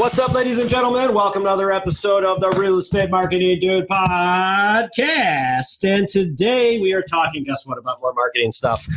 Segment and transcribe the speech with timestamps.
[0.00, 1.12] What's up, ladies and gentlemen?
[1.12, 5.84] Welcome to another episode of the Real Estate Marketing Dude podcast.
[5.84, 8.88] And today we are talking, guess what, about more marketing stuff.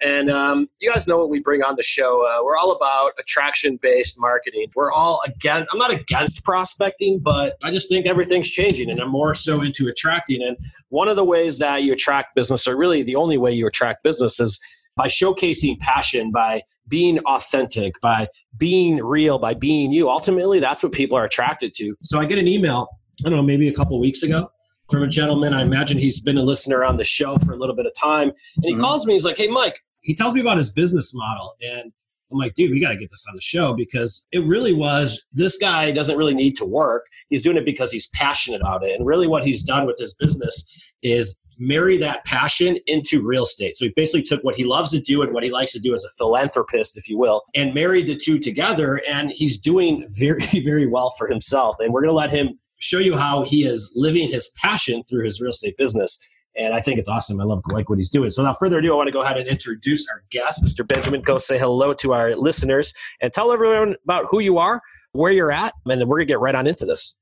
[0.00, 2.24] And um, you guys know what we bring on the show.
[2.24, 4.68] Uh, we're all about attraction based marketing.
[4.76, 9.10] We're all against, I'm not against prospecting, but I just think everything's changing and I'm
[9.10, 10.44] more so into attracting.
[10.44, 10.56] And
[10.90, 14.04] one of the ways that you attract business, or really the only way you attract
[14.04, 14.60] business, is
[14.94, 20.08] by showcasing passion, by being authentic, by being real, by being you.
[20.08, 21.94] Ultimately, that's what people are attracted to.
[22.02, 22.88] So I get an email,
[23.24, 24.48] I don't know, maybe a couple weeks ago
[24.90, 25.54] from a gentleman.
[25.54, 28.30] I imagine he's been a listener on the show for a little bit of time.
[28.56, 28.80] And he mm-hmm.
[28.80, 31.92] calls me, he's like, Hey, Mike, he tells me about his business model and
[32.32, 35.22] I'm like, dude, we got to get this on the show because it really was
[35.32, 37.06] this guy doesn't really need to work.
[37.28, 38.96] He's doing it because he's passionate about it.
[38.96, 43.76] And really, what he's done with his business is marry that passion into real estate.
[43.76, 45.94] So he basically took what he loves to do and what he likes to do
[45.94, 49.02] as a philanthropist, if you will, and married the two together.
[49.08, 51.76] And he's doing very, very well for himself.
[51.80, 55.24] And we're going to let him show you how he is living his passion through
[55.24, 56.18] his real estate business.
[56.56, 57.40] And I think it's awesome.
[57.40, 58.28] I love like what he's doing.
[58.28, 60.86] So, without further ado, I want to go ahead and introduce our guest, Mr.
[60.86, 61.22] Benjamin.
[61.22, 64.78] Go say hello to our listeners and tell everyone about who you are,
[65.12, 67.16] where you're at, and then we're going to get right on into this.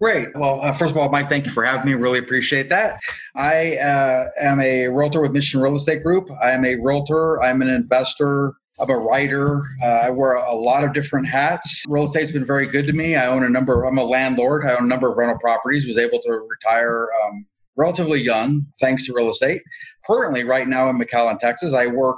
[0.00, 0.28] Great.
[0.34, 1.94] Well, uh, first of all, Mike, thank you for having me.
[1.94, 2.98] Really appreciate that.
[3.34, 6.28] I uh, am a realtor with Mission Real Estate Group.
[6.42, 7.42] I am a realtor.
[7.42, 8.54] I'm an investor.
[8.78, 9.64] I'm a writer.
[9.82, 11.84] Uh, I wear a lot of different hats.
[11.88, 13.16] Real estate's been very good to me.
[13.16, 13.84] I own a number.
[13.84, 14.66] I'm a landlord.
[14.66, 15.86] I own a number of rental properties.
[15.86, 17.46] Was able to retire um,
[17.76, 19.62] relatively young thanks to real estate.
[20.06, 22.16] Currently, right now in McAllen, Texas, I work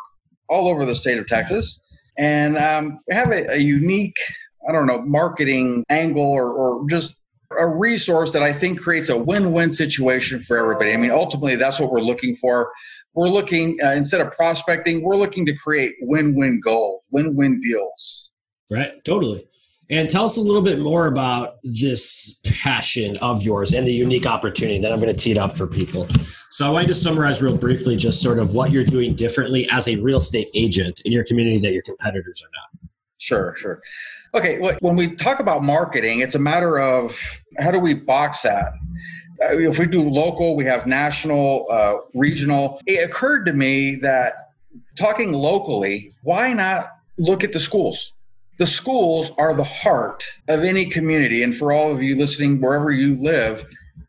[0.48, 1.80] all over the state of Texas
[2.16, 4.16] and um, have a, a, unique,
[4.68, 7.22] I don't know, marketing angle or, or just
[7.56, 10.92] a resource that I think creates a win-win situation for everybody.
[10.92, 12.70] I mean, ultimately, that's what we're looking for.
[13.14, 18.30] We're looking uh, instead of prospecting, we're looking to create win-win goals, win-win deals.
[18.70, 18.92] Right.
[19.04, 19.44] Totally.
[19.90, 24.26] And tell us a little bit more about this passion of yours and the unique
[24.26, 26.06] opportunity that I'm going to tee it up for people.
[26.50, 29.88] So I want to summarize real briefly just sort of what you're doing differently as
[29.88, 32.90] a real estate agent in your community that your competitors are not.
[33.16, 33.82] Sure, sure.
[34.34, 37.18] Okay, when we talk about marketing, it's a matter of
[37.58, 38.72] how do we box that?
[39.42, 42.80] Uh, if we do local, we have national, uh, regional.
[42.86, 44.50] It occurred to me that
[44.96, 48.12] talking locally, why not look at the schools?
[48.58, 51.42] The schools are the heart of any community.
[51.42, 53.64] And for all of you listening, wherever you live,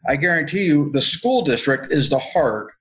[0.07, 2.74] I guarantee you the school district is the heart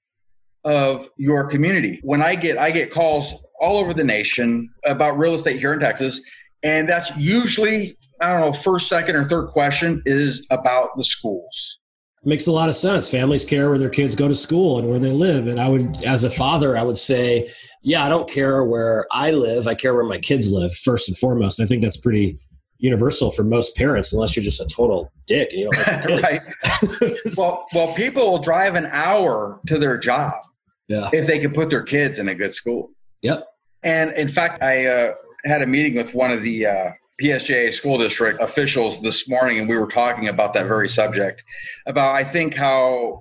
[0.65, 2.01] of your community.
[2.03, 5.81] When I get I get calls all over the nation about real estate here in
[5.81, 6.21] Texas,
[6.63, 11.81] and that's usually I don't know first, second, or third question is about the schools.
[12.25, 13.11] Makes a lot of sense.
[13.11, 15.47] Families care where their kids go to school and where they live.
[15.47, 17.49] And I would, as a father, I would say,
[17.83, 19.69] yeah, I don't care where I live.
[19.69, 21.61] I care where my kids live first and foremost.
[21.61, 22.37] I think that's pretty
[22.79, 26.19] universal for most parents, unless you're just a total dick and you don't like your
[26.99, 27.01] kids.
[27.01, 27.13] right.
[27.39, 30.35] well, well, people will drive an hour to their job
[30.89, 31.09] yeah.
[31.13, 32.91] if they can put their kids in a good school.
[33.23, 33.47] Yep.
[33.85, 35.13] And in fact, I uh,
[35.49, 39.69] had a meeting with one of the uh, PSJA school district officials this morning, and
[39.69, 41.43] we were talking about that very subject.
[41.87, 43.21] About, I think, how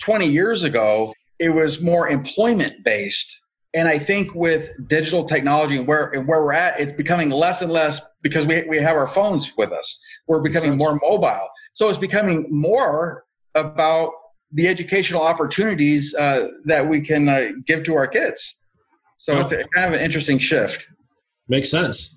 [0.00, 3.40] 20 years ago it was more employment based.
[3.72, 7.62] And I think with digital technology and where and where we're at, it's becoming less
[7.62, 10.02] and less because we, we have our phones with us.
[10.26, 11.48] We're becoming more mobile.
[11.72, 14.12] So it's becoming more about
[14.52, 18.58] the educational opportunities uh, that we can uh, give to our kids.
[19.18, 20.86] So it's a, kind of an interesting shift.
[21.50, 22.16] Makes sense.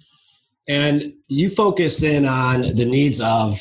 [0.70, 3.60] And you focus in on the needs of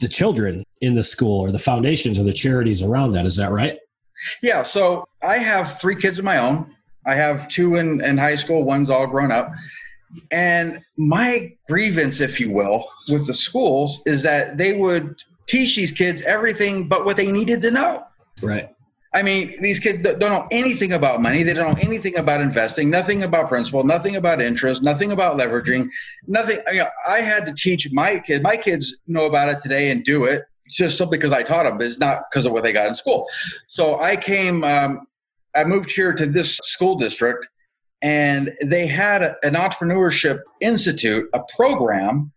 [0.00, 3.26] the children in the school or the foundations or the charities around that.
[3.26, 3.78] Is that right?
[4.42, 4.62] Yeah.
[4.62, 6.74] So I have three kids of my own.
[7.06, 9.52] I have two in, in high school, one's all grown up.
[10.30, 15.14] And my grievance, if you will, with the schools is that they would
[15.46, 18.04] teach these kids everything but what they needed to know.
[18.42, 18.74] Right.
[19.16, 21.42] I mean, these kids don't know anything about money.
[21.42, 25.88] They don't know anything about investing, nothing about principal, nothing about interest, nothing about leveraging,
[26.26, 26.58] nothing.
[26.70, 28.42] Know, I had to teach my kids.
[28.42, 31.80] My kids know about it today and do it just simply because I taught them.
[31.80, 33.26] It's not because of what they got in school.
[33.68, 34.62] So I came.
[34.64, 35.06] Um,
[35.54, 37.48] I moved here to this school district
[38.02, 42.32] And they had a, an entrepreneurship institute, a program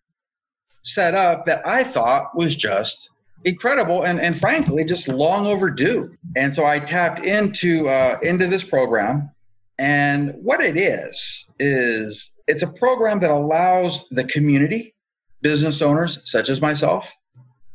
[0.84, 3.10] set up that I thought was just
[3.46, 6.06] incredible and, and frankly just long overdue.
[6.36, 9.30] And so I tapped into uh, into this program.
[9.78, 14.94] And what it is is it's a program that allows the community,
[15.42, 17.10] business owners such as myself,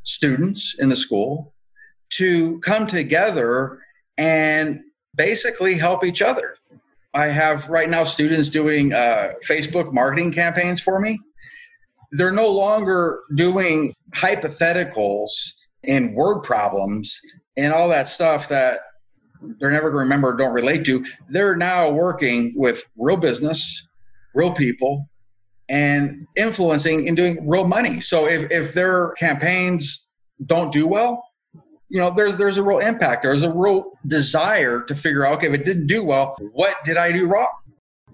[0.02, 1.54] students in the school,
[2.10, 3.80] to come together
[4.18, 4.80] and
[5.16, 6.56] basically help each other.
[7.14, 11.20] I have right now students doing uh, Facebook marketing campaigns for me.
[12.12, 15.30] They're no longer doing hypotheticals
[15.82, 17.20] and word problems
[17.56, 18.80] and all that stuff that
[19.60, 21.04] they're never going to remember or don't relate to.
[21.28, 23.86] They're now working with real business,
[24.34, 25.08] real people,
[25.68, 28.00] and influencing and doing real money.
[28.00, 30.08] So if, if their campaigns
[30.44, 31.24] don't do well,
[31.88, 33.22] you know, there's there's a real impact.
[33.22, 36.96] There's a real desire to figure out, okay, if it didn't do well, what did
[36.96, 37.48] I do wrong?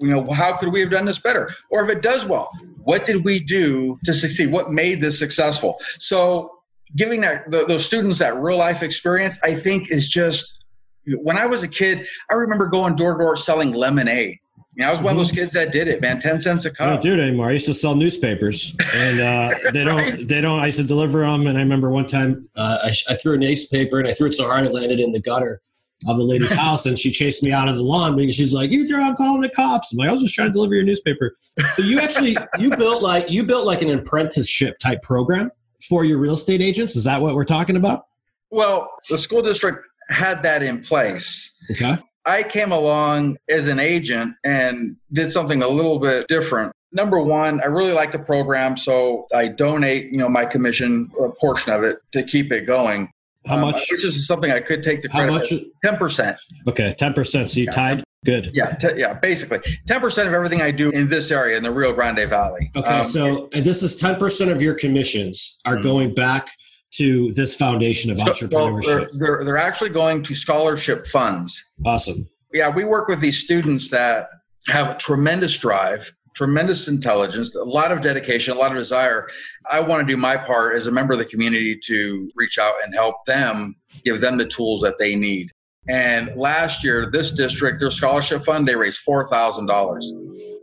[0.00, 1.55] You know, how could we have done this better?
[1.69, 2.50] Or if it does well,
[2.82, 4.50] what did we do to succeed?
[4.50, 5.79] What made this successful?
[5.99, 6.61] So
[6.97, 10.64] giving that the, those students that real life experience, I think is just
[11.06, 14.38] when I was a kid, I remember going door to door selling lemonade.
[14.76, 15.41] You know, I was one of those mm-hmm.
[15.41, 16.20] kids that did it, man.
[16.20, 16.87] Ten cents a cup.
[16.87, 17.49] I don't do it anymore.
[17.49, 19.96] I used to sell newspapers, and uh, they don't.
[19.96, 20.29] right.
[20.29, 20.61] They don't.
[20.61, 23.37] I used to deliver them, and I remember one time uh, I, I, threw a
[23.37, 25.61] newspaper, and I threw it so hard it landed in the gutter
[26.06, 28.70] of the lady's house, and she chased me out of the lawn because she's like,
[28.70, 29.02] "You threw!
[29.02, 31.37] I'm calling the cops." I'm like, "I was just trying to deliver your newspaper."
[31.75, 35.50] So you actually you built like you built like an apprenticeship type program
[35.88, 36.97] for your real estate agents.
[36.97, 38.05] Is that what we're talking about?
[38.50, 41.52] Well, the school district had that in place.
[41.70, 41.97] Okay.
[42.26, 46.73] I came along as an agent and did something a little bit different.
[46.93, 51.31] Number one, I really like the program, so I donate, you know, my commission a
[51.31, 53.11] portion of it to keep it going.
[53.46, 53.87] How um, much?
[53.90, 55.31] Which is something I could take the credit.
[55.31, 55.52] How much?
[55.84, 56.37] Ten percent.
[56.69, 57.50] Okay, ten percent.
[57.50, 57.72] So you yeah.
[57.72, 58.04] tied.
[58.26, 58.50] Good.
[58.52, 59.19] Yeah, t- yeah.
[59.19, 62.70] Basically, ten percent of everything I do in this area in the Rio Grande Valley.
[62.76, 65.84] Okay, um, so this is ten percent of your commissions are mm-hmm.
[65.84, 66.50] going back
[66.92, 68.52] to this foundation of entrepreneurship?
[68.52, 71.72] Well, they're, they're, they're actually going to scholarship funds.
[71.86, 72.26] Awesome.
[72.52, 74.28] Yeah, we work with these students that
[74.66, 79.29] have a tremendous drive, tremendous intelligence, a lot of dedication, a lot of desire.
[79.71, 82.75] I want to do my part as a member of the community to reach out
[82.85, 83.75] and help them,
[84.05, 85.50] give them the tools that they need.
[85.88, 90.03] And last year, this district, their scholarship fund, they raised $4,000.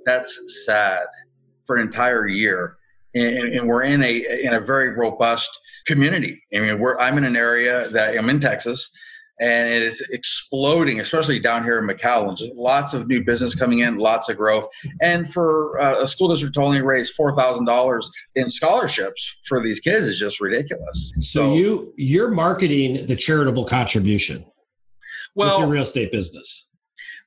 [0.06, 1.06] That's sad
[1.66, 2.78] for an entire year.
[3.16, 5.50] And, and, we're in a in a very robust
[5.88, 6.42] community.
[6.54, 8.92] I mean, we're, I'm in an area that I'm in Texas,
[9.40, 12.38] and it is exploding, especially down here in McAllen.
[12.38, 14.68] Just lots of new business coming in, lots of growth.
[15.02, 19.64] And for uh, a school district to only raise four thousand dollars in scholarships for
[19.64, 21.14] these kids is just ridiculous.
[21.20, 24.44] So, so you you're marketing the charitable contribution.
[25.36, 26.68] Well, with your real estate business.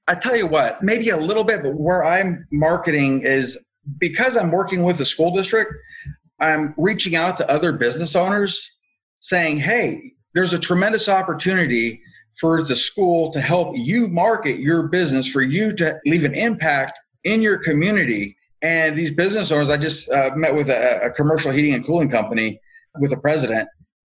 [0.09, 3.57] I tell you what, maybe a little bit, but where I'm marketing is
[3.99, 5.73] because I'm working with the school district.
[6.41, 8.69] I'm reaching out to other business owners
[9.21, 12.01] saying, hey, there's a tremendous opportunity
[12.41, 16.99] for the school to help you market your business, for you to leave an impact
[17.25, 18.37] in your community.
[18.63, 22.09] And these business owners, I just uh, met with a, a commercial heating and cooling
[22.09, 22.61] company
[22.99, 23.69] with the president,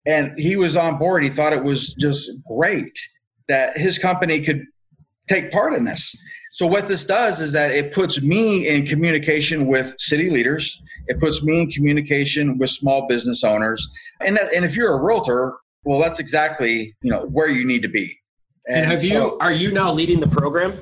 [0.05, 1.23] and he was on board.
[1.23, 2.97] He thought it was just great
[3.47, 4.63] that his company could
[5.27, 6.15] take part in this.
[6.53, 10.81] So what this does is that it puts me in communication with city leaders.
[11.07, 13.87] It puts me in communication with small business owners.
[14.21, 15.55] And that, and if you're a realtor,
[15.87, 18.19] well, that's exactly you know where you need to be.
[18.67, 20.73] And, and have so, you are you now leading the program?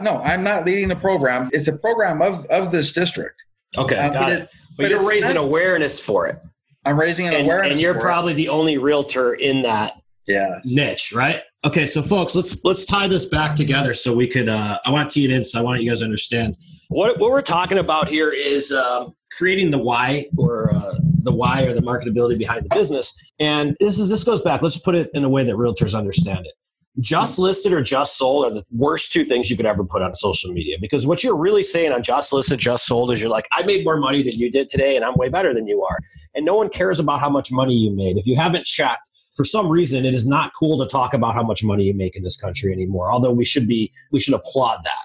[0.00, 1.50] No, I'm not leading the program.
[1.52, 3.42] It's a program of of this district.
[3.76, 4.42] Okay, um, got but it.
[4.42, 4.48] it.
[4.76, 6.38] But, but you're raising not, awareness for it.
[6.86, 8.36] I'm raising an and, awareness, and you're probably it.
[8.36, 11.42] the only realtor in that yeah niche, right?
[11.64, 14.48] Okay, so folks, let's let's tie this back together so we could.
[14.48, 16.56] Uh, I want to tee it in, so I want you guys to understand
[16.88, 21.62] what what we're talking about here is um, creating the why or uh, the why
[21.62, 23.14] or the marketability behind the business.
[23.38, 24.62] And this is this goes back.
[24.62, 26.52] Let's put it in a way that realtors understand it.
[27.00, 30.14] Just listed or just sold are the worst two things you could ever put on
[30.14, 33.46] social media because what you're really saying on just listed, just sold is you're like,
[33.52, 35.98] I made more money than you did today and I'm way better than you are.
[36.34, 38.18] And no one cares about how much money you made.
[38.18, 41.42] If you haven't checked for some reason it is not cool to talk about how
[41.42, 44.78] much money you make in this country anymore although we should be we should applaud
[44.84, 45.04] that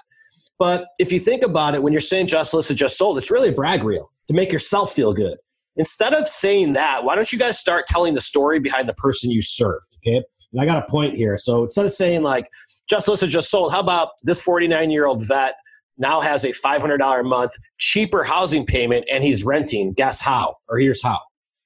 [0.58, 3.48] but if you think about it when you're saying just listed just sold it's really
[3.48, 5.38] a brag reel to make yourself feel good
[5.78, 9.30] instead of saying that why don't you guys start telling the story behind the person
[9.30, 12.46] you served okay and i got a point here so instead of saying like
[12.88, 15.54] just listed just sold how about this 49 year old vet
[16.00, 20.78] now has a $500 a month cheaper housing payment and he's renting guess how or
[20.78, 21.18] here's how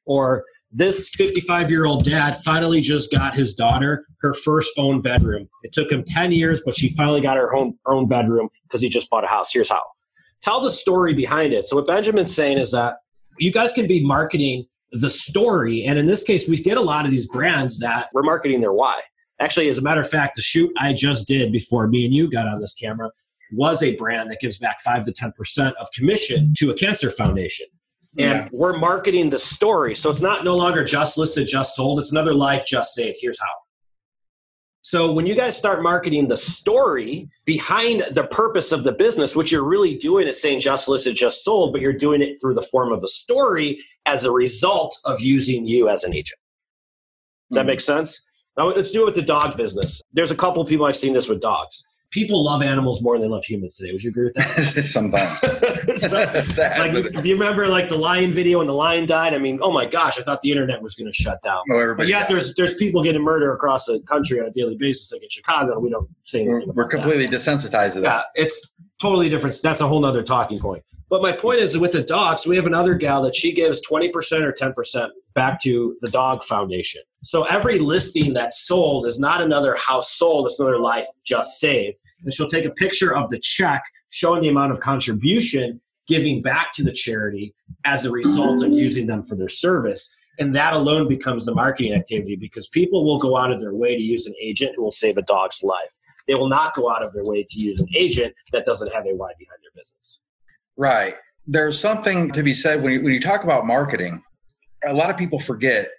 [0.04, 5.49] or this 55 year old dad finally just got his daughter her first own bedroom.
[5.62, 8.81] It took him 10 years, but she finally got her own, her own bedroom because
[8.81, 9.52] he just bought a house.
[9.52, 9.83] Here's how.
[10.40, 11.66] Tell the story behind it.
[11.66, 12.97] So, what Benjamin's saying is that
[13.43, 15.85] you guys can be marketing the story.
[15.85, 18.73] And in this case, we get a lot of these brands that we're marketing their
[18.73, 19.01] why.
[19.41, 22.31] Actually, as a matter of fact, the shoot I just did before me and you
[22.31, 23.11] got on this camera
[23.53, 27.67] was a brand that gives back 5 to 10% of commission to a cancer foundation
[28.19, 28.49] and yeah.
[28.53, 29.95] we're marketing the story.
[29.95, 31.99] So it's not no longer just listed, just sold.
[31.99, 33.17] It's another life just saved.
[33.21, 33.53] Here's how.
[34.83, 39.53] So when you guys start marketing the story behind the purpose of the business, what
[39.53, 42.62] you're really doing is saying just listed, just sold, but you're doing it through the
[42.62, 46.39] form of a story as a result of using you as an agent.
[47.51, 47.69] Does that mm-hmm.
[47.69, 48.23] make sense?
[48.57, 50.03] Now let's do it with the dog business.
[50.12, 53.23] There's a couple of people I've seen this with dogs people love animals more than
[53.23, 53.90] they love humans today.
[53.90, 54.85] Would you agree with that?
[54.87, 56.00] Sometimes.
[56.00, 56.16] so,
[56.59, 59.35] like, if you remember, like the lion video and the lion died.
[59.35, 61.64] I mean, oh my gosh, I thought the internet was going to shut down.
[61.71, 65.12] Oh, but yet, there's there's people getting murdered across the country on a daily basis,
[65.12, 66.69] like in Chicago, we don't say anything.
[66.69, 67.35] We're, we're completely that.
[67.35, 68.26] desensitized to that.
[68.37, 69.59] Yeah, it's totally different.
[69.62, 70.85] That's a whole other talking point.
[71.09, 74.11] But my point is with the dogs, we have another gal that she gives 20%
[74.40, 77.02] or 10% back to the dog foundation.
[77.23, 82.00] So every listing that's sold is not another house sold, it's another life just saved.
[82.25, 86.73] And she'll take a picture of the check showing the amount of contribution giving back
[86.73, 90.14] to the charity as a result of using them for their service.
[90.38, 93.97] And that alone becomes the marketing activity because people will go out of their way
[93.97, 95.99] to use an agent who will save a dog's life.
[96.26, 99.07] They will not go out of their way to use an agent that doesn't have
[99.07, 100.23] a why behind their business.
[100.76, 101.14] Right.
[101.47, 104.23] There's something to be said when you, when you talk about marketing.
[104.85, 105.91] A lot of people forget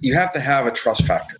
[0.00, 1.36] you have to have a trust factor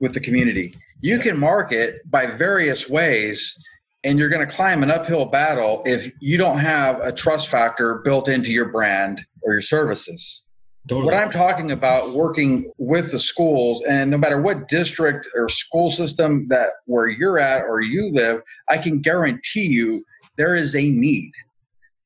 [0.00, 0.74] with the community.
[1.00, 3.56] You can market by various ways,
[4.04, 7.96] and you're going to climb an uphill battle if you don't have a trust factor
[8.04, 10.46] built into your brand or your services.
[10.88, 11.04] Totally.
[11.04, 15.90] What I'm talking about working with the schools, and no matter what district or school
[15.90, 20.02] system that where you're at or you live, I can guarantee you
[20.36, 21.30] there is a need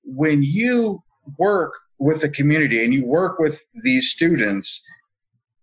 [0.05, 1.03] when you
[1.39, 4.83] work with the community and you work with these students,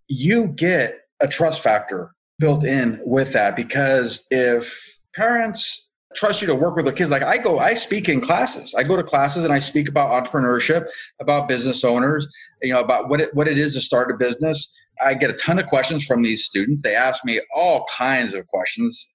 [0.09, 6.55] you get a trust factor built in with that because if parents trust you to
[6.55, 8.73] work with their kids like i go i speak in classes.
[8.73, 10.87] I go to classes and i speak about entrepreneurship
[11.19, 12.27] about business owners
[12.61, 14.73] you know about what it, what it is to start a business.
[15.01, 16.81] I get a ton of questions from these students.
[16.81, 19.07] They ask me all kinds of questions.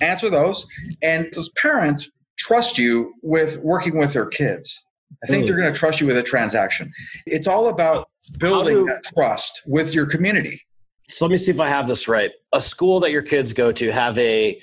[0.00, 0.66] Answer those.
[1.02, 4.82] And those parents trust you with working with their kids.
[5.22, 6.90] I think they're going to trust you with a transaction.
[7.26, 10.60] It's all about building do, that trust with your community.
[11.08, 12.30] So let me see if I have this right.
[12.52, 14.60] A school that your kids go to have a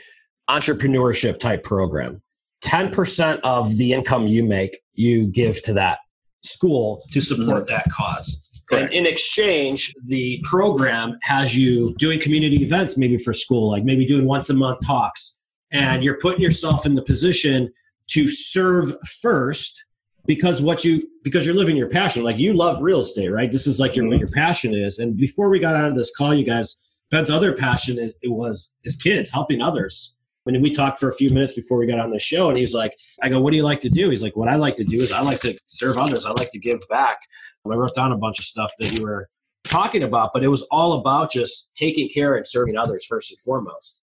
[0.50, 2.22] entrepreneurship type program.
[2.64, 6.00] 10% of the income you make, you give to that
[6.44, 7.76] school to support mm-hmm.
[7.76, 8.50] that cause.
[8.70, 8.86] Correct.
[8.86, 14.06] And in exchange, the program has you doing community events, maybe for school, like maybe
[14.06, 15.40] doing once a month talks,
[15.72, 17.72] and you're putting yourself in the position
[18.08, 19.86] to serve first
[20.26, 22.24] because what you because you're living your passion.
[22.24, 23.52] Like you love real estate right?
[23.52, 24.20] This is like your what mm-hmm.
[24.20, 25.00] your passion is.
[25.00, 28.32] And before we got out of this call you guys ben's other passion it, it
[28.32, 30.16] was his kids helping others.
[30.44, 32.62] When we talked for a few minutes before we got on the show and he
[32.62, 34.10] was like i go what do you like to do?
[34.10, 36.26] He's like what i like to do is i like to serve others.
[36.26, 37.18] I like to give back.
[37.66, 39.28] I wrote down a bunch of stuff that you were
[39.64, 43.40] talking about but it was all about just taking care and serving others first and
[43.40, 44.02] foremost.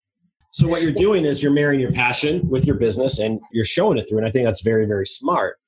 [0.52, 3.98] So what you're doing is you're marrying your passion with your business and you're showing
[4.00, 4.18] it through.
[4.18, 5.60] And I think that's very, very smart.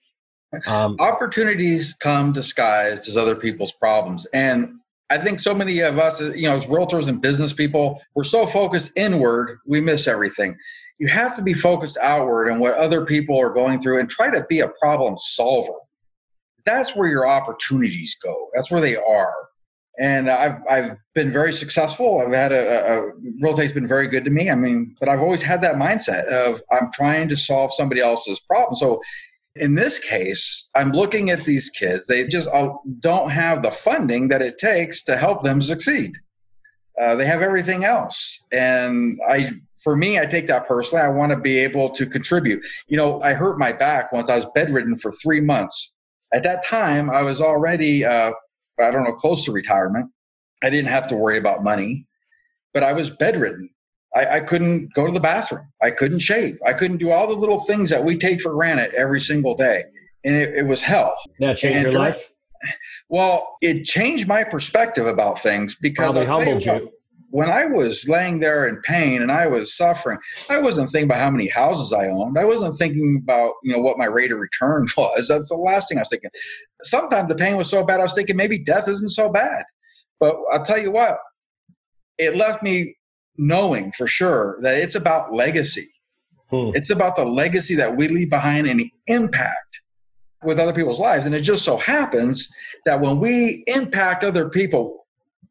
[0.65, 4.25] Um, Opportunities come disguised as other people's problems.
[4.33, 4.79] And
[5.09, 8.45] I think so many of us, you know, as realtors and business people, we're so
[8.45, 10.55] focused inward, we miss everything.
[10.99, 14.29] You have to be focused outward and what other people are going through and try
[14.29, 15.73] to be a problem solver.
[16.65, 18.47] That's where your opportunities go.
[18.53, 19.33] That's where they are
[19.99, 22.19] and I've I've been very successful.
[22.19, 24.49] I've had a, a, real estate's been very good to me.
[24.49, 28.39] I mean, but I've always had that mindset of I'm trying to solve somebody else's
[28.39, 28.75] problem.
[28.75, 29.01] So
[29.55, 32.07] in this case, I'm looking at these kids.
[32.07, 32.47] They just
[32.99, 36.13] don't have the funding that it takes to help them succeed.
[36.99, 41.03] Uh, they have everything else, and I, for me, I take that personally.
[41.03, 42.65] I want to be able to contribute.
[42.87, 44.29] You know, I hurt my back once.
[44.29, 45.93] I was bedridden for three months.
[46.33, 48.31] At that time, I was already uh,
[48.79, 50.09] I don't know, close to retirement.
[50.63, 52.05] I didn't have to worry about money,
[52.73, 53.69] but I was bedridden.
[54.13, 55.67] I, I, couldn't go to the bathroom.
[55.81, 56.57] I couldn't shave.
[56.65, 59.83] I couldn't do all the little things that we take for granted every single day.
[60.25, 61.15] And it, it was hell.
[61.39, 62.29] That changed and your life?
[63.09, 66.91] Well, it changed my perspective about things because Probably humbled you
[67.31, 70.17] when I was laying there in pain and I was suffering,
[70.49, 72.37] I wasn't thinking about how many houses I owned.
[72.37, 75.29] I wasn't thinking about, you know, what my rate of return was.
[75.29, 76.29] That's the last thing I was thinking.
[76.81, 79.63] Sometimes the pain was so bad, I was thinking maybe death isn't so bad.
[80.19, 81.17] But I'll tell you what,
[82.17, 82.95] it left me
[83.41, 85.89] knowing for sure that it's about legacy.
[86.49, 86.71] Hmm.
[86.75, 89.81] It's about the legacy that we leave behind and the impact
[90.43, 91.25] with other people's lives.
[91.25, 92.47] And it just so happens
[92.85, 95.07] that when we impact other people,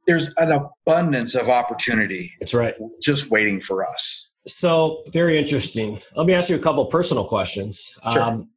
[0.07, 2.33] there's an abundance of opportunity.
[2.41, 2.75] That's right.
[3.03, 4.33] Just waiting for us.
[4.47, 6.01] So, very interesting.
[6.17, 7.95] Let me ask you a couple personal questions.
[8.13, 8.23] Sure.
[8.23, 8.49] Um,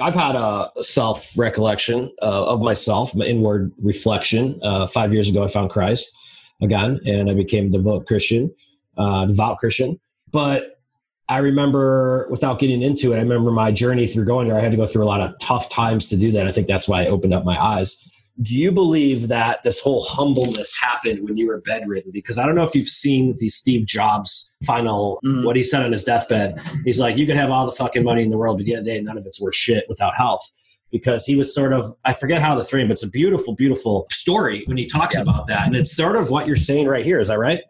[0.00, 4.60] I've had a self recollection uh, of myself, my inward reflection.
[4.62, 6.14] Uh, five years ago, I found Christ
[6.62, 8.54] again, and I became a devout Christian,
[8.96, 9.98] uh, devout Christian.
[10.30, 10.80] But
[11.28, 14.58] I remember, without getting into it, I remember my journey through going there.
[14.58, 16.46] I had to go through a lot of tough times to do that.
[16.46, 17.96] I think that's why I opened up my eyes.
[18.42, 22.10] Do you believe that this whole humbleness happened when you were bedridden?
[22.12, 25.44] Because I don't know if you've seen the Steve Jobs final, mm.
[25.44, 26.58] what he said on his deathbed.
[26.84, 28.80] He's like, you can have all the fucking money in the world, but the end
[28.80, 30.50] of the day, none of it's worth shit without health
[30.92, 34.06] because he was sort of I forget how the three, but it's a beautiful, beautiful
[34.10, 35.22] story when he talks yeah.
[35.22, 37.18] about that, and it's sort of what you're saying right here.
[37.18, 37.62] Is that right?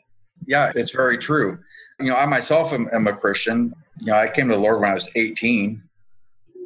[0.52, 1.58] Yeah, it's very true.
[1.98, 3.72] You know, I myself am, am a Christian.
[4.00, 5.82] You know, I came to the Lord when I was 18,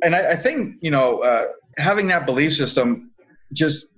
[0.02, 1.44] and I, I think you know uh,
[1.78, 3.12] having that belief system
[3.52, 3.92] just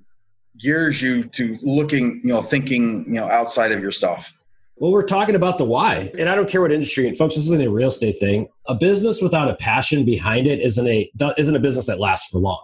[0.59, 4.31] gears you to looking, you know, thinking, you know, outside of yourself.
[4.77, 7.09] Well, we're talking about the why, and I don't care what industry.
[7.09, 8.47] And folks, this isn't a real estate thing.
[8.67, 12.41] A business without a passion behind it isn't a isn't a business that lasts for
[12.41, 12.63] long.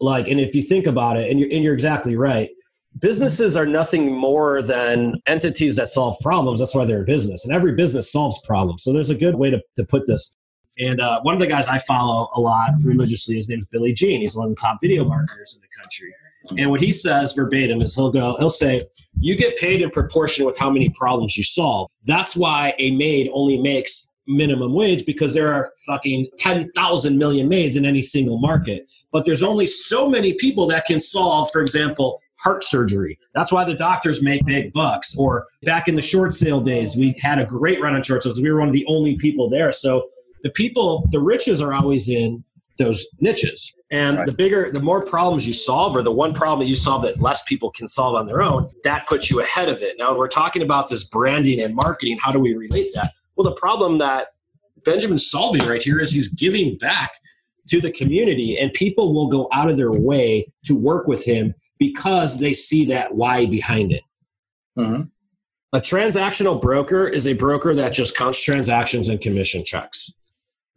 [0.00, 2.50] Like, and if you think about it, and you're and you're exactly right.
[2.98, 6.60] Businesses are nothing more than entities that solve problems.
[6.60, 8.82] That's why they're a business, and every business solves problems.
[8.82, 10.36] So there's a good way to, to put this.
[10.78, 14.20] And uh, one of the guys I follow a lot religiously, his name's Billy Gene.
[14.20, 16.14] He's one of the top video marketers in the country.
[16.58, 18.80] And what he says verbatim is he'll go, he'll say,
[19.18, 21.88] you get paid in proportion with how many problems you solve.
[22.04, 27.76] That's why a maid only makes minimum wage because there are fucking 10,000 million maids
[27.76, 28.90] in any single market.
[29.12, 33.18] But there's only so many people that can solve, for example, heart surgery.
[33.34, 35.16] That's why the doctors make big bucks.
[35.16, 38.40] Or back in the short sale days, we had a great run on short sales.
[38.40, 39.72] We were one of the only people there.
[39.72, 40.06] So
[40.44, 42.44] the people, the riches are always in
[42.78, 43.74] those niches.
[43.90, 44.26] And right.
[44.26, 47.20] the bigger, the more problems you solve, or the one problem that you solve that
[47.20, 49.96] less people can solve on their own, that puts you ahead of it.
[49.98, 52.16] Now, we're talking about this branding and marketing.
[52.22, 53.12] How do we relate that?
[53.34, 54.28] Well, the problem that
[54.84, 57.10] Benjamin's solving right here is he's giving back
[57.70, 61.52] to the community, and people will go out of their way to work with him
[61.78, 64.02] because they see that why behind it.
[64.78, 65.02] Mm-hmm.
[65.72, 70.12] A transactional broker is a broker that just counts transactions and commission checks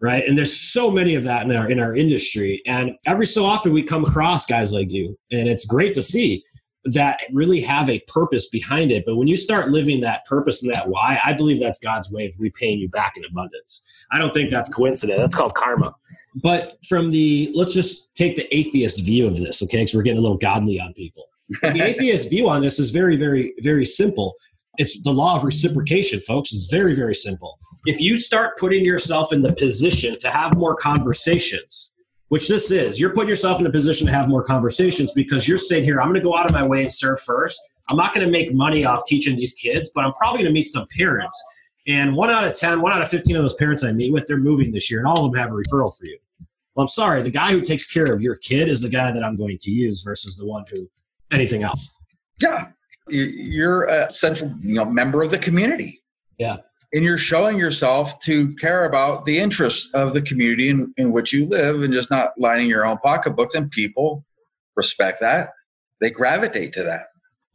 [0.01, 0.23] right?
[0.25, 3.73] And there's so many of that in our in our industry, and every so often
[3.73, 6.43] we come across guys like you, and it's great to see
[6.85, 9.03] that really have a purpose behind it.
[9.05, 12.25] But when you start living that purpose and that why, I believe that's God's way
[12.25, 13.85] of repaying you back in abundance.
[14.11, 15.19] I don't think that's coincidence.
[15.19, 15.93] That's called karma.
[16.41, 19.79] But from the let's just take the atheist view of this, okay?
[19.79, 21.25] Because we're getting a little godly on people.
[21.61, 24.35] the atheist view on this is very, very, very simple.
[24.77, 26.53] It's the law of reciprocation, folks.
[26.53, 27.57] It's very, very simple.
[27.85, 31.91] If you start putting yourself in the position to have more conversations,
[32.29, 35.57] which this is, you're putting yourself in a position to have more conversations because you're
[35.57, 37.59] saying, here, I'm going to go out of my way and serve first.
[37.89, 40.53] I'm not going to make money off teaching these kids, but I'm probably going to
[40.53, 41.43] meet some parents.
[41.89, 44.25] And one out of 10, one out of 15 of those parents I meet with,
[44.27, 46.17] they're moving this year, and all of them have a referral for you.
[46.75, 49.23] Well, I'm sorry, the guy who takes care of your kid is the guy that
[49.23, 50.89] I'm going to use versus the one who
[51.31, 51.91] anything else.
[52.39, 52.67] Yeah
[53.09, 56.01] you're a central you know member of the community
[56.37, 56.57] yeah
[56.93, 61.31] and you're showing yourself to care about the interests of the community in, in which
[61.31, 64.25] you live and just not lining your own pocketbooks and people
[64.75, 65.49] respect that
[66.01, 67.05] they gravitate to that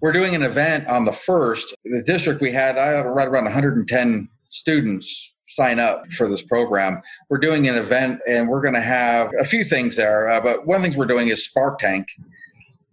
[0.05, 3.45] we're doing an event on the first the district we had i had right around
[3.45, 8.83] 110 students sign up for this program we're doing an event and we're going to
[8.83, 11.79] have a few things there uh, but one of the things we're doing is spark
[11.79, 12.07] tank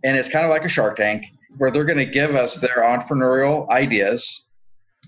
[0.04, 1.26] and it's kind of like a shark tank
[1.58, 4.48] where they're going to give us their entrepreneurial ideas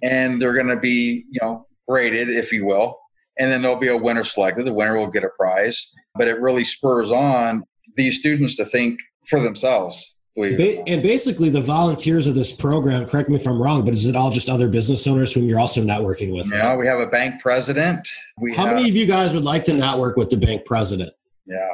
[0.02, 3.00] and they're going to be, you know, graded, if you will.
[3.40, 4.66] And then there'll be a winner selected.
[4.66, 5.92] The winner will get a prize.
[6.16, 7.64] But it really spurs on
[7.96, 10.14] these students to think for themselves.
[10.36, 14.16] And basically, the volunteers of this program, correct me if I'm wrong, but is it
[14.16, 16.52] all just other business owners whom you're also networking with?
[16.52, 18.08] Yeah, we have a bank president.
[18.40, 21.12] We How have, many of you guys would like to network with the bank president?
[21.46, 21.68] Yeah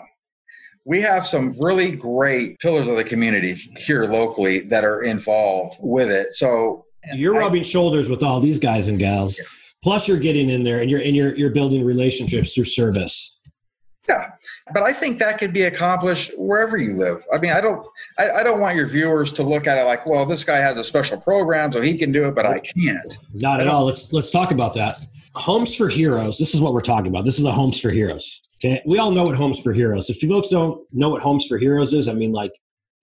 [0.89, 6.09] we have some really great pillars of the community here locally that are involved with
[6.09, 6.33] it.
[6.33, 9.37] So you're I, rubbing shoulders with all these guys and gals.
[9.37, 9.45] Yeah.
[9.83, 13.39] Plus, you're getting in there and you're and you're you're building relationships through service.
[14.07, 14.31] Yeah,
[14.73, 17.23] but I think that could be accomplished wherever you live.
[17.33, 17.85] I mean, I don't
[18.17, 20.77] I, I don't want your viewers to look at it like, well, this guy has
[20.77, 23.15] a special program, so he can do it, but I can't.
[23.33, 23.85] Not at all.
[23.85, 25.05] Let's let's talk about that.
[25.35, 26.37] Homes for Heroes.
[26.37, 27.25] This is what we're talking about.
[27.25, 28.41] This is a Homes for Heroes.
[28.57, 30.09] Okay, we all know what Homes for Heroes.
[30.09, 32.51] If you folks don't know what Homes for Heroes is, I mean, like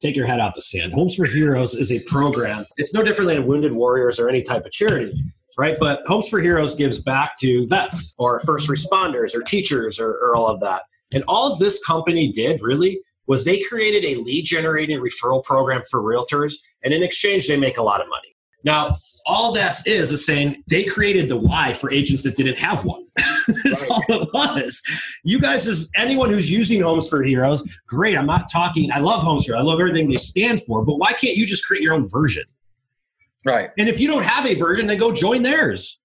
[0.00, 0.92] take your head out the sand.
[0.92, 2.64] Homes for Heroes is a program.
[2.76, 5.14] It's no different than Wounded Warriors or any type of charity,
[5.56, 5.76] right?
[5.80, 10.36] But Homes for Heroes gives back to vets or first responders or teachers or, or
[10.36, 10.82] all of that.
[11.14, 16.00] And all this company did really was they created a lead generating referral program for
[16.00, 18.36] realtors, and in exchange, they make a lot of money.
[18.64, 22.84] Now, all this is is saying they created the why for agents that didn't have
[22.84, 23.04] one.
[23.64, 23.90] That's right.
[23.90, 24.82] all it was.
[25.24, 28.16] You guys, as anyone who's using Homes for Heroes, great.
[28.16, 28.90] I'm not talking.
[28.90, 29.56] I love Homes for.
[29.56, 30.84] I love everything they stand for.
[30.84, 32.44] But why can't you just create your own version?
[33.44, 33.70] Right.
[33.78, 36.00] And if you don't have a version, then go join theirs.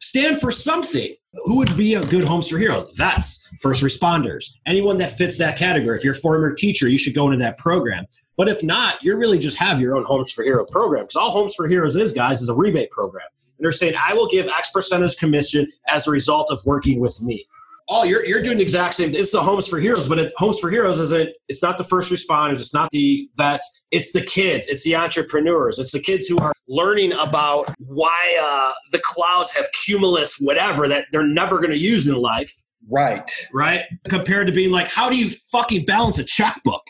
[0.00, 1.14] Stand for something.
[1.44, 2.92] Who would be a good Homes for Heroes?
[2.96, 4.58] That's first responders.
[4.66, 5.96] Anyone that fits that category.
[5.96, 8.04] If you're a former teacher, you should go into that program.
[8.36, 11.04] But if not, you really just have your own Homes for Hero program.
[11.04, 13.26] Because all Homes for Heroes is, guys, is a rebate program.
[13.58, 17.20] And they're saying, I will give X percentage commission as a result of working with
[17.22, 17.46] me.
[17.92, 19.12] Oh, you're, you're doing the exact same.
[19.12, 21.30] It's the Homes for Heroes, but it, Homes for Heroes isn't.
[21.48, 22.60] It's not the first responders.
[22.60, 23.82] It's not the vets.
[23.90, 24.68] It's the kids.
[24.68, 25.80] It's the entrepreneurs.
[25.80, 31.06] It's the kids who are learning about why uh, the clouds have cumulus whatever that
[31.10, 32.54] they're never going to use in life.
[32.88, 33.28] Right.
[33.52, 33.84] Right.
[34.08, 36.82] Compared to being like, how do you fucking balance a checkbook?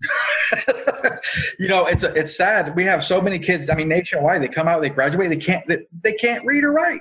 [1.58, 2.74] you know, it's it's sad.
[2.74, 3.68] We have so many kids.
[3.68, 6.72] I mean, nationwide, they come out, they graduate, they can't they, they can't read or
[6.72, 7.00] write.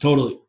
[0.00, 0.40] Totally,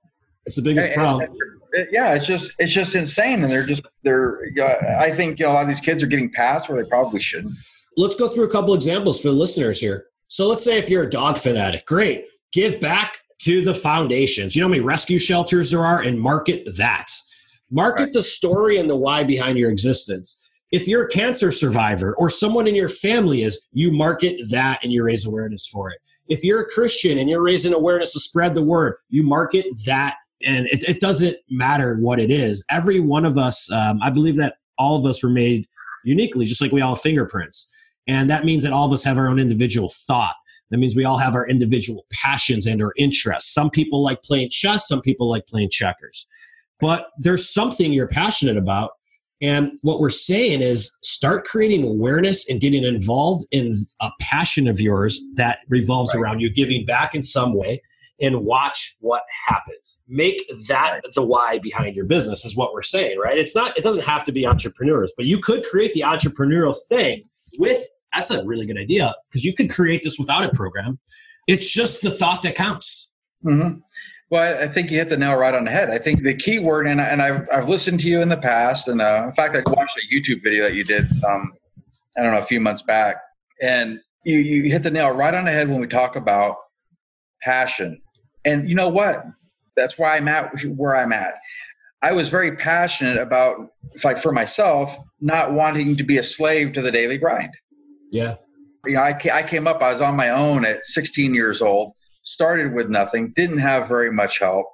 [0.46, 1.30] it's the biggest and, problem.
[1.30, 1.59] And,
[1.92, 4.40] yeah, it's just it's just insane, and they're just they're.
[4.60, 6.88] Uh, I think you know a lot of these kids are getting past where they
[6.90, 7.54] probably shouldn't.
[7.98, 10.06] Let's go through a couple examples for the listeners here.
[10.28, 14.56] So let's say if you're a dog fanatic, great, give back to the foundations.
[14.56, 17.08] You know how many rescue shelters there are, and market that.
[17.72, 18.14] Market right.
[18.14, 22.68] the story and the why behind your existence if you're a cancer survivor or someone
[22.68, 25.98] in your family is, you market that and you raise awareness for it.
[26.28, 30.16] If you're a Christian and you're raising awareness to spread the word, you market that.
[30.46, 32.64] And it, it doesn't matter what it is.
[32.70, 35.68] Every one of us, um, I believe that all of us were made
[36.04, 37.68] uniquely, just like we all have fingerprints.
[38.08, 40.36] And that means that all of us have our own individual thought.
[40.72, 43.54] That means we all have our individual passions and our interests.
[43.54, 46.28] Some people like playing chess, some people like playing checkers.
[46.80, 48.92] But there's something you're passionate about
[49.42, 54.82] and what we're saying is start creating awareness and getting involved in a passion of
[54.82, 56.22] yours that revolves right.
[56.22, 57.82] around you giving back in some way
[58.22, 60.02] and watch what happens.
[60.08, 63.38] Make that the why behind your business is what we're saying, right?
[63.38, 67.24] It's not it doesn't have to be entrepreneurs, but you could create the entrepreneurial thing
[67.58, 67.82] with
[68.14, 71.00] that's a really good idea because you could create this without a program.
[71.48, 73.12] It's just the thought that counts.
[73.46, 73.80] Mm-hmm.
[74.30, 75.90] Well, I think you hit the nail right on the head.
[75.90, 78.88] I think the key word, and, and I've, I've listened to you in the past,
[78.88, 81.52] and uh, in fact, I watched a YouTube video that you did, um,
[82.16, 83.16] I don't know, a few months back,
[83.62, 86.58] and you, you hit the nail right on the head when we talk about
[87.42, 88.00] passion.
[88.46, 89.26] And you know what?
[89.76, 91.36] That's why I'm at where I'm at.
[92.02, 93.74] I was very passionate about,
[94.04, 97.54] like for myself, not wanting to be a slave to the daily grind.
[98.12, 98.36] Yeah.
[98.86, 101.94] You know, I, I came up, I was on my own at 16 years old
[102.30, 104.68] started with nothing, didn't have very much help,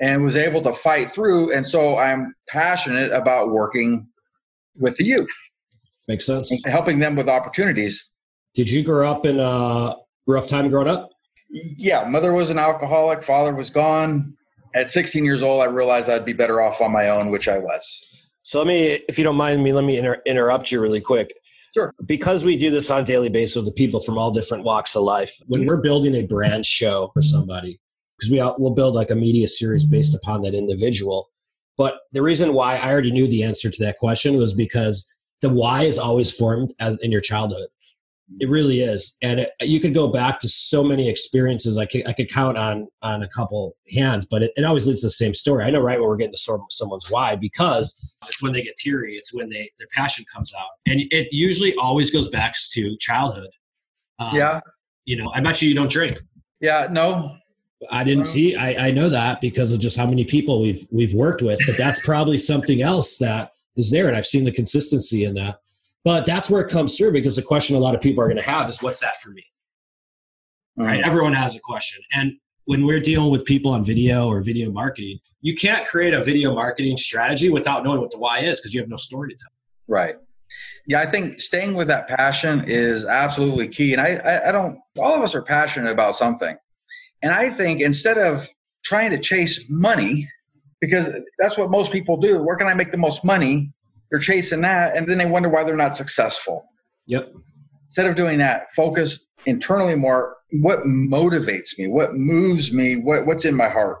[0.00, 1.52] and was able to fight through.
[1.52, 4.06] And so I'm passionate about working
[4.76, 5.34] with the youth.
[6.08, 6.50] Makes sense.
[6.64, 8.10] Helping them with opportunities.
[8.54, 9.94] Did you grow up in a
[10.26, 11.10] rough time growing up?
[11.52, 14.34] Yeah, mother was an alcoholic, father was gone.
[14.74, 17.58] At 16 years old, I realized I'd be better off on my own, which I
[17.58, 18.02] was.
[18.42, 21.32] So let me, if you don't mind me, let me inter- interrupt you really quick.
[21.74, 21.92] Sure.
[22.06, 25.02] Because we do this on a daily basis with people from all different walks of
[25.02, 27.78] life, when we're building a brand show for somebody,
[28.18, 31.30] because we all, we'll build like a media series based upon that individual.
[31.78, 35.06] But the reason why I already knew the answer to that question was because
[35.40, 37.68] the why is always formed as in your childhood.
[38.40, 41.78] It really is, and it, you could go back to so many experiences.
[41.78, 45.02] I could I could count on on a couple hands, but it, it always leads
[45.02, 45.64] to the same story.
[45.64, 49.14] I know right when we're getting to someone's why because it's when they get teary.
[49.14, 53.50] It's when they their passion comes out, and it usually always goes back to childhood.
[54.18, 54.60] Um, yeah,
[55.04, 56.20] you know, I bet you you don't drink.
[56.60, 57.36] Yeah, no,
[57.90, 58.54] I didn't see.
[58.54, 61.76] I, I know that because of just how many people we've we've worked with, but
[61.76, 65.58] that's probably something else that is there, and I've seen the consistency in that.
[66.04, 68.36] But that's where it comes through because the question a lot of people are going
[68.36, 69.44] to have is, "What's that for me?"
[70.78, 70.88] Mm-hmm.
[70.88, 71.02] Right?
[71.04, 72.32] Everyone has a question, and
[72.64, 76.54] when we're dealing with people on video or video marketing, you can't create a video
[76.54, 79.52] marketing strategy without knowing what the why is because you have no story to tell.
[79.88, 80.16] Right.
[80.86, 83.92] Yeah, I think staying with that passion is absolutely key.
[83.92, 84.78] And I, I, I don't.
[84.98, 86.56] All of us are passionate about something,
[87.22, 88.48] and I think instead of
[88.84, 90.28] trying to chase money,
[90.80, 92.42] because that's what most people do.
[92.42, 93.72] Where can I make the most money?
[94.12, 96.68] They're chasing that, and then they wonder why they're not successful.
[97.06, 97.32] Yep.
[97.86, 100.36] Instead of doing that, focus internally more.
[100.60, 101.88] What motivates me?
[101.88, 102.96] What moves me?
[102.96, 104.00] What, what's in my heart?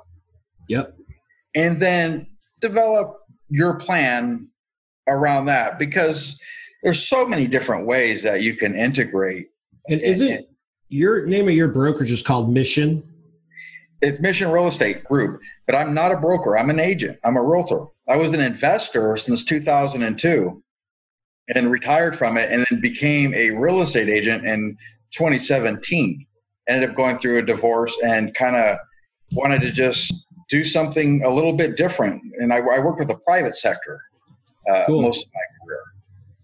[0.68, 0.94] Yep.
[1.54, 2.26] And then
[2.60, 3.16] develop
[3.48, 4.50] your plan
[5.08, 6.38] around that because
[6.82, 9.46] there's so many different ways that you can integrate.
[9.88, 10.50] And is it
[10.90, 13.02] your name of your brokerage is called Mission?
[14.02, 16.58] It's Mission Real Estate Group, but I'm not a broker.
[16.58, 17.18] I'm an agent.
[17.24, 17.86] I'm a realtor.
[18.08, 20.62] I was an investor since 2002
[21.54, 24.76] and retired from it and then became a real estate agent in
[25.12, 26.26] 2017.
[26.68, 28.78] Ended up going through a divorce and kind of
[29.32, 30.14] wanted to just
[30.48, 32.22] do something a little bit different.
[32.38, 34.00] And I, I worked with the private sector
[34.70, 35.02] uh, cool.
[35.02, 35.82] most of my career.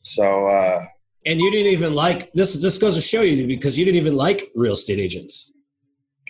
[0.00, 0.86] So, uh,
[1.26, 2.60] and you didn't even like this.
[2.62, 5.52] This goes to show you because you didn't even like real estate agents.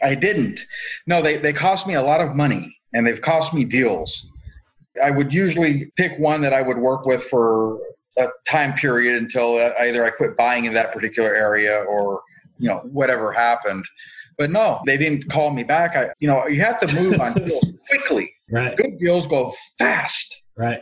[0.02, 0.66] I didn't.
[1.06, 4.26] No, they they cost me a lot of money, and they've cost me deals.
[5.02, 7.78] I would usually pick one that I would work with for
[8.18, 12.22] a time period until either I quit buying in that particular area or
[12.58, 13.84] you know whatever happened.
[14.36, 15.96] But no, they didn't call me back.
[15.96, 18.32] I, you know, you have to move on deals quickly.
[18.50, 18.76] Right.
[18.76, 20.42] Good deals go fast.
[20.56, 20.80] Right.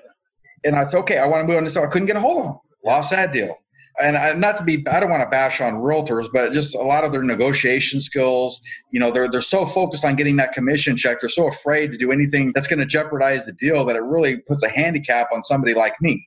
[0.65, 1.75] And I said, okay, I want to move on this.
[1.75, 2.59] So I couldn't get a hold of them.
[2.85, 3.57] Lost that deal.
[4.03, 6.83] And I, not to be, I don't want to bash on realtors, but just a
[6.83, 8.61] lot of their negotiation skills.
[8.91, 11.19] You know, they're they're so focused on getting that commission check.
[11.21, 14.39] They're so afraid to do anything that's going to jeopardize the deal that it really
[14.39, 16.27] puts a handicap on somebody like me.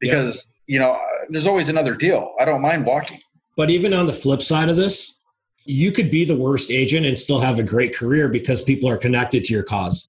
[0.00, 0.74] Because yeah.
[0.74, 0.98] you know,
[1.28, 2.32] there's always another deal.
[2.40, 3.18] I don't mind walking.
[3.56, 5.20] But even on the flip side of this,
[5.64, 8.96] you could be the worst agent and still have a great career because people are
[8.96, 10.08] connected to your because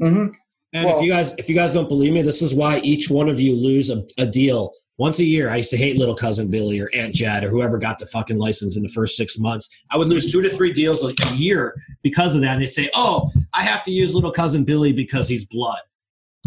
[0.00, 0.32] mm-hmm.
[0.74, 3.10] And well, if you guys if you guys don't believe me, this is why each
[3.10, 5.50] one of you lose a, a, deal once a year.
[5.50, 8.38] I used to hate little cousin Billy or Aunt Jed or whoever got the fucking
[8.38, 9.68] license in the first six months.
[9.90, 12.52] I would lose two to three deals like a year because of that.
[12.52, 15.80] And they say, "Oh, I have to use little cousin Billy because he's blood."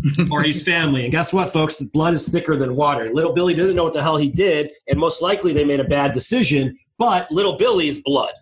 [0.32, 1.04] or he's family.
[1.04, 1.78] And guess what, folks?
[1.78, 3.10] The blood is thicker than water.
[3.14, 5.86] Little Billy didn't know what the hell he did, and most likely they made a
[5.86, 8.34] bad decision but little Billy's blood.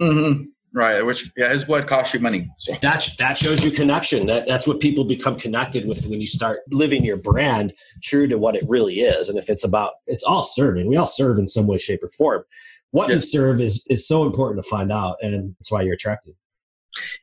[0.00, 0.44] Mm-hmm.
[0.76, 2.50] Right, which yeah, his blood costs you money.
[2.58, 2.74] So.
[2.82, 4.26] That that shows you connection.
[4.26, 8.36] That that's what people become connected with when you start living your brand true to
[8.36, 9.30] what it really is.
[9.30, 10.86] And if it's about, it's all serving.
[10.86, 12.44] We all serve in some way, shape, or form.
[12.90, 16.34] What you serve is is so important to find out, and that's why you're attracted.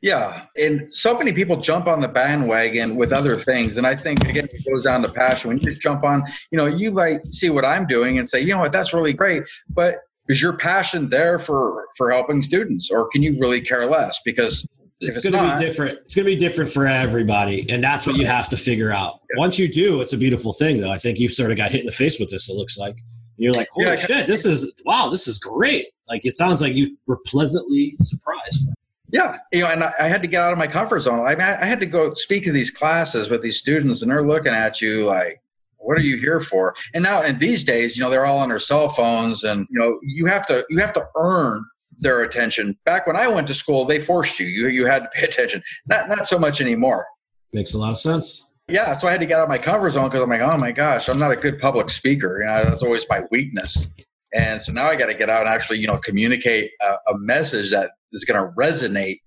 [0.01, 4.27] Yeah, and so many people jump on the bandwagon with other things, and I think
[4.27, 5.49] again it goes down to passion.
[5.49, 8.41] When you just jump on, you know, you might see what I'm doing and say,
[8.41, 9.97] you know what, that's really great, but
[10.29, 14.19] is your passion there for for helping students, or can you really care less?
[14.23, 14.67] Because
[14.99, 15.99] it's, it's going to be different.
[16.03, 19.19] It's going to be different for everybody, and that's what you have to figure out.
[19.33, 19.39] Yeah.
[19.39, 20.91] Once you do, it's a beautiful thing, though.
[20.91, 22.49] I think you sort of got hit in the face with this.
[22.49, 22.95] It looks like
[23.37, 25.87] you're like, holy yeah, shit, this is wow, this is great.
[26.07, 28.69] Like it sounds like you were pleasantly surprised.
[29.11, 31.19] Yeah, you know, and I, I, had to get out of my comfort zone.
[31.19, 34.09] I mean, I, I had to go speak to these classes with these students, and
[34.09, 35.39] they're looking at you like,
[35.83, 38.49] "What are you here for?" And now, in these days, you know, they're all on
[38.49, 41.63] their cell phones, and you know, you have to you have to earn
[41.99, 42.77] their attention.
[42.85, 45.61] Back when I went to school, they forced you; you you had to pay attention.
[45.87, 47.05] Not not so much anymore.
[47.53, 48.45] Makes a lot of sense.
[48.69, 50.57] Yeah, so I had to get out of my comfort zone because I'm like, oh
[50.57, 52.39] my gosh, I'm not a good public speaker.
[52.39, 53.87] You know, that's always my weakness.
[54.33, 57.17] And so now I got to get out and actually, you know, communicate a, a
[57.19, 59.19] message that is going to resonate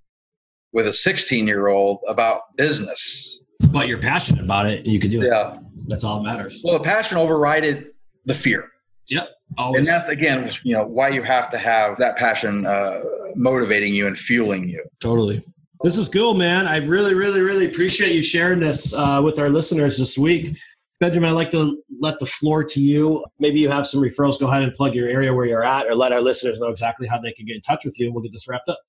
[0.72, 3.40] with a 16 year old about business.
[3.70, 5.26] But you're passionate about it and you can do it.
[5.26, 5.58] Yeah.
[5.88, 6.62] That's all that matters.
[6.64, 7.88] Well, the passion overrided
[8.24, 8.70] the fear.
[9.08, 9.30] Yep.
[9.56, 9.78] Always.
[9.80, 13.00] And that's again, you know, why you have to have that passion uh,
[13.36, 14.84] motivating you and fueling you.
[15.00, 15.42] Totally.
[15.82, 16.66] This is cool, man.
[16.66, 20.56] I really, really, really appreciate you sharing this uh, with our listeners this week.
[20.98, 23.24] Benjamin, I'd like to let the floor to you.
[23.38, 24.40] Maybe you have some referrals.
[24.40, 27.06] Go ahead and plug your area where you're at, or let our listeners know exactly
[27.06, 28.80] how they can get in touch with you, and we'll get this wrapped up.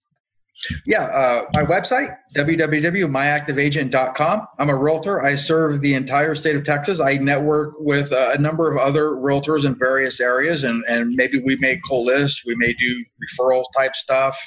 [0.85, 4.47] Yeah, uh, my website, www.myactiveagent.com.
[4.57, 5.23] I'm a realtor.
[5.23, 6.99] I serve the entire state of Texas.
[6.99, 11.39] I network with uh, a number of other realtors in various areas, and, and maybe
[11.45, 14.37] we may co-list, we may do referral type stuff.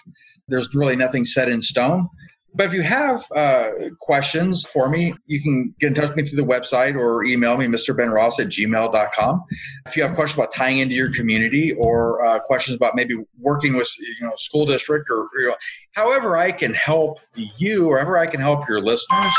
[0.48, 2.08] There's really nothing set in stone.
[2.54, 6.22] But if you have uh, questions for me, you can get in touch with me
[6.26, 9.44] through the website or email me, mrbenross at gmail.com.
[9.86, 13.76] If you have questions about tying into your community or uh, questions about maybe working
[13.76, 15.56] with you know school district or you know,
[15.92, 19.32] however I can help you or however I can help your listeners,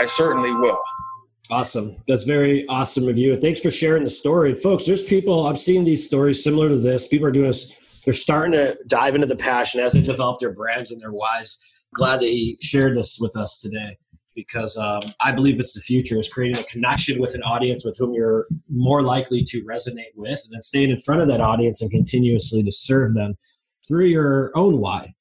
[0.00, 0.80] I certainly will.
[1.50, 1.96] Awesome.
[2.06, 3.32] That's very awesome of you.
[3.32, 4.54] And thanks for sharing the story.
[4.54, 7.08] folks, there's people, I've seen these stories similar to this.
[7.08, 10.52] People are doing this, they're starting to dive into the passion as they develop their
[10.52, 11.58] brands and their whys
[11.94, 13.96] glad that he shared this with us today
[14.34, 17.98] because um, I believe it's the future is creating a connection with an audience with
[17.98, 21.82] whom you're more likely to resonate with, and then staying in front of that audience
[21.82, 23.34] and continuously to serve them
[23.86, 25.12] through your own why.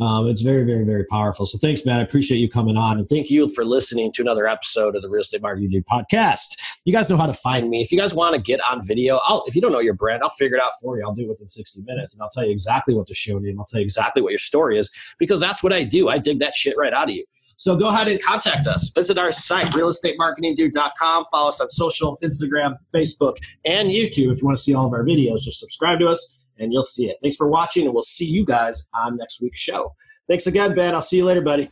[0.00, 1.44] Um, it's very, very, very powerful.
[1.44, 1.98] So thanks, man.
[1.98, 2.98] I appreciate you coming on.
[2.98, 6.56] And thank you for listening to another episode of the Real Estate Marketing podcast.
[6.88, 7.82] You guys know how to find me.
[7.82, 10.22] If you guys want to get on video, I'll, if you don't know your brand,
[10.22, 11.04] I'll figure it out for you.
[11.04, 13.50] I'll do it within 60 minutes and I'll tell you exactly what to show you
[13.50, 16.08] and I'll tell you exactly what your story is because that's what I do.
[16.08, 17.26] I dig that shit right out of you.
[17.58, 18.88] So go ahead and contact us.
[18.94, 21.26] Visit our site, realestatemarketingdude.com.
[21.30, 24.32] Follow us on social, Instagram, Facebook, and YouTube.
[24.32, 26.84] If you want to see all of our videos, just subscribe to us and you'll
[26.84, 27.18] see it.
[27.20, 29.94] Thanks for watching, and we'll see you guys on next week's show.
[30.26, 30.94] Thanks again, Ben.
[30.94, 31.70] I'll see you later, buddy.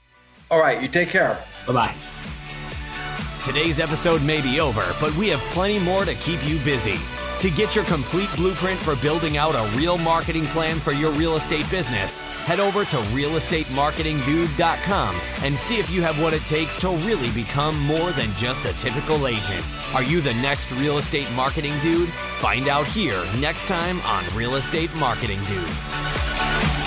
[0.50, 1.38] All right, you take care.
[1.66, 2.15] Bye bye.
[3.46, 6.96] Today's episode may be over, but we have plenty more to keep you busy.
[7.38, 11.37] To get your complete blueprint for building out a real marketing plan for your real
[11.37, 16.88] estate business, head over to realestatemarketingdude.com and see if you have what it takes to
[16.88, 19.64] really become more than just a typical agent.
[19.94, 22.09] Are you the next real estate marketing dude?
[22.09, 26.86] Find out here next time on Real Estate Marketing Dude.